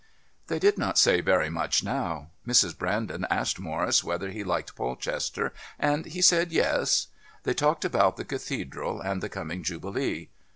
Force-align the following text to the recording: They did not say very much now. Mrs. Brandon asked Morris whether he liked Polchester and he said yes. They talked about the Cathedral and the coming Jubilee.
They 0.47 0.57
did 0.57 0.79
not 0.79 0.97
say 0.97 1.21
very 1.21 1.51
much 1.51 1.83
now. 1.83 2.31
Mrs. 2.47 2.75
Brandon 2.75 3.27
asked 3.29 3.59
Morris 3.59 4.03
whether 4.03 4.31
he 4.31 4.43
liked 4.43 4.75
Polchester 4.75 5.53
and 5.77 6.07
he 6.07 6.23
said 6.23 6.51
yes. 6.51 7.05
They 7.43 7.53
talked 7.53 7.85
about 7.85 8.17
the 8.17 8.25
Cathedral 8.25 8.99
and 8.99 9.21
the 9.21 9.29
coming 9.29 9.61
Jubilee. 9.61 10.29